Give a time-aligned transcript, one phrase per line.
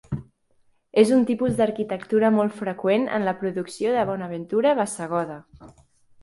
[1.01, 5.39] És un tipus d'arquitectura molt freqüent en la producció de Bonaventura Bassegoda.